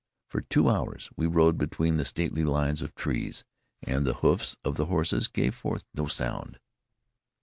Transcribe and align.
For 0.27 0.41
two 0.41 0.67
hours 0.67 1.11
we 1.15 1.27
rode 1.27 1.59
between 1.59 1.97
the 1.97 2.05
stately 2.05 2.43
lines 2.43 2.81
of 2.81 2.95
trees, 2.95 3.43
and 3.83 4.03
the 4.03 4.15
hoofs 4.25 4.57
of 4.63 4.75
the 4.75 4.87
horses 4.87 5.27
gave 5.27 5.53
forth 5.53 5.83
no 5.93 6.07
sound. 6.07 6.59